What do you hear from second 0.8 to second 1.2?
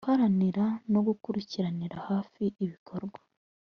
no